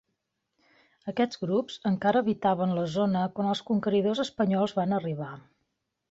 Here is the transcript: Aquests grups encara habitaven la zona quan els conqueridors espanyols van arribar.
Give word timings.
Aquests 1.11 1.39
grups 1.41 1.75
encara 1.89 2.23
habitaven 2.25 2.73
la 2.77 2.85
zona 2.93 3.25
quan 3.35 3.51
els 3.51 3.61
conqueridors 3.67 4.23
espanyols 4.23 4.73
van 4.81 4.97
arribar. 5.01 5.29